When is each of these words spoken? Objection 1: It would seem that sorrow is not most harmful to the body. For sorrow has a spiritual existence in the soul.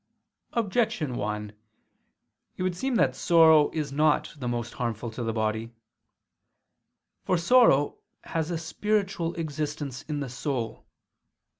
Objection 0.53 1.13
1: 1.15 1.53
It 2.57 2.63
would 2.63 2.75
seem 2.75 2.95
that 2.95 3.15
sorrow 3.15 3.69
is 3.69 3.91
not 3.91 4.35
most 4.41 4.73
harmful 4.73 5.11
to 5.11 5.21
the 5.21 5.31
body. 5.31 5.75
For 7.23 7.37
sorrow 7.37 7.99
has 8.23 8.49
a 8.49 8.57
spiritual 8.57 9.35
existence 9.35 10.01
in 10.01 10.19
the 10.19 10.27
soul. 10.29 10.87